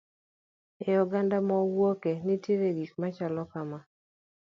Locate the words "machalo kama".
3.01-3.79